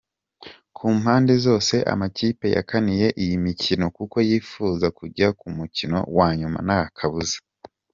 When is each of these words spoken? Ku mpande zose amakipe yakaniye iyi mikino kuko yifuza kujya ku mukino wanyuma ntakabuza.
Ku 0.75 0.85
mpande 0.99 1.33
zose 1.45 1.75
amakipe 1.93 2.45
yakaniye 2.57 3.07
iyi 3.23 3.35
mikino 3.45 3.85
kuko 3.97 4.17
yifuza 4.29 4.87
kujya 4.97 5.27
ku 5.39 5.47
mukino 5.57 5.97
wanyuma 6.17 6.59
ntakabuza. 6.67 7.37